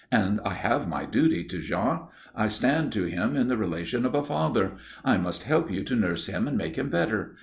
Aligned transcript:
And 0.11 0.41
I 0.43 0.55
have 0.55 0.87
my 0.87 1.05
duty 1.05 1.43
to 1.43 1.59
Jean. 1.61 2.07
I 2.33 2.47
stand 2.47 2.91
to 2.93 3.03
him 3.03 3.35
in 3.35 3.49
the 3.49 3.55
relation 3.55 4.03
of 4.03 4.15
a 4.15 4.23
father. 4.23 4.71
I 5.05 5.17
must 5.17 5.43
help 5.43 5.69
you 5.69 5.83
to 5.83 5.95
nurse 5.95 6.25
him 6.25 6.47
and 6.47 6.57
make 6.57 6.75
him 6.75 6.89
better. 6.89 7.35